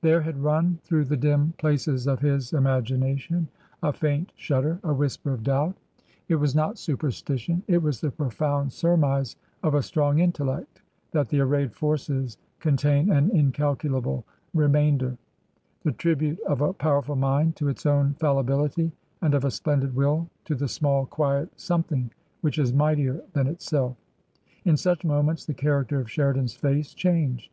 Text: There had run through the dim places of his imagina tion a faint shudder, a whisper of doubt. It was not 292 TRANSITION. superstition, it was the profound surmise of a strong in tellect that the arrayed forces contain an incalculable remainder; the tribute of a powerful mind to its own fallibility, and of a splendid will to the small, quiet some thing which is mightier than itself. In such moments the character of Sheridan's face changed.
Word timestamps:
There 0.00 0.22
had 0.22 0.42
run 0.42 0.78
through 0.84 1.04
the 1.04 1.18
dim 1.18 1.52
places 1.58 2.06
of 2.06 2.20
his 2.20 2.52
imagina 2.52 3.18
tion 3.18 3.48
a 3.82 3.92
faint 3.92 4.32
shudder, 4.34 4.80
a 4.82 4.94
whisper 4.94 5.32
of 5.34 5.42
doubt. 5.42 5.76
It 6.28 6.36
was 6.36 6.54
not 6.54 6.76
292 6.76 6.96
TRANSITION. 7.24 7.54
superstition, 7.58 7.62
it 7.68 7.82
was 7.82 8.00
the 8.00 8.10
profound 8.10 8.72
surmise 8.72 9.36
of 9.62 9.74
a 9.74 9.82
strong 9.82 10.18
in 10.20 10.32
tellect 10.32 10.80
that 11.10 11.28
the 11.28 11.40
arrayed 11.40 11.74
forces 11.74 12.38
contain 12.58 13.10
an 13.10 13.28
incalculable 13.32 14.24
remainder; 14.54 15.18
the 15.82 15.92
tribute 15.92 16.40
of 16.48 16.62
a 16.62 16.72
powerful 16.72 17.14
mind 17.14 17.54
to 17.56 17.68
its 17.68 17.84
own 17.84 18.14
fallibility, 18.14 18.92
and 19.20 19.34
of 19.34 19.44
a 19.44 19.50
splendid 19.50 19.94
will 19.94 20.26
to 20.46 20.54
the 20.54 20.68
small, 20.68 21.04
quiet 21.04 21.50
some 21.60 21.82
thing 21.82 22.10
which 22.40 22.58
is 22.58 22.72
mightier 22.72 23.22
than 23.34 23.46
itself. 23.46 23.94
In 24.64 24.78
such 24.78 25.04
moments 25.04 25.44
the 25.44 25.52
character 25.52 26.00
of 26.00 26.10
Sheridan's 26.10 26.54
face 26.54 26.94
changed. 26.94 27.50